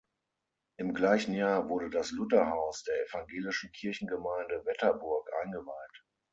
[0.79, 6.03] Im gleichen Jahr wurde das „Lutherhaus“ der evangelischen Kirchengemeinde Wetterburg eingeweiht.